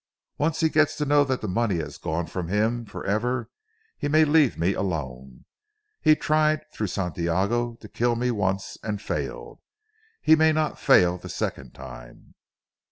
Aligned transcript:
Once 0.39 0.61
he 0.61 0.67
gets 0.69 0.95
to 0.95 1.05
know 1.05 1.23
that 1.23 1.41
the 1.41 1.47
money 1.47 1.75
has 1.77 1.99
gone 1.99 2.25
from 2.25 2.47
him 2.47 2.85
for 2.87 3.05
ever, 3.05 3.51
he 3.99 4.07
may 4.07 4.25
leave 4.25 4.57
me 4.57 4.73
alone. 4.73 5.45
He 6.01 6.15
tried 6.15 6.63
through 6.71 6.87
Santiago 6.87 7.75
to 7.75 7.87
kill 7.87 8.15
me 8.15 8.31
once, 8.31 8.79
and 8.81 8.99
failed. 8.99 9.59
He 10.19 10.35
may 10.35 10.53
not 10.53 10.79
fail 10.79 11.19
the 11.19 11.29
second 11.29 11.75
time." 11.75 12.33